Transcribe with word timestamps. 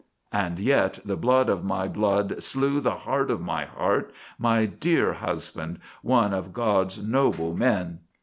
"And 0.33 0.57
yet 0.57 0.99
the 1.05 1.15
blood 1.15 1.47
of 1.47 1.63
my 1.63 1.87
blood 1.87 2.41
slew 2.41 2.79
the 2.79 2.95
heart 3.05 3.29
of 3.29 3.39
my 3.39 3.65
heart, 3.65 4.11
my 4.39 4.65
dear 4.65 5.13
husband, 5.13 5.77
one 6.01 6.33
of 6.33 6.53
God's 6.53 7.03
noble 7.03 7.55
men...." 7.55 7.99